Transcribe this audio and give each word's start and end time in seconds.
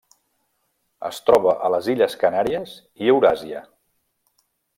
Es 1.09 1.19
troba 1.27 1.53
a 1.67 1.71
les 1.75 1.89
illes 1.95 2.15
Canàries 2.25 2.73
i 3.05 3.13
Euràsia. 3.15 3.63